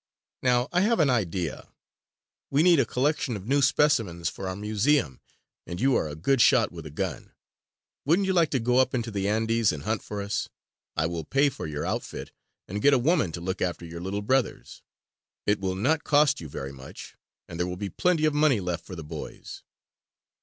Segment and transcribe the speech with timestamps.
[0.41, 1.71] Now, I have an idea.
[2.49, 5.21] We need a collection of new specimens for our museum,
[5.67, 7.33] and you are a good shot with a gun.
[8.05, 10.49] Wouldn't you like to go up into the Andes and hunt for us?
[10.97, 12.31] I will pay for your outfit,
[12.67, 14.81] and get a woman to look after your little brothers.
[15.45, 17.15] It will not cost you very much,
[17.47, 19.61] and there will be plenty of money left for the boys."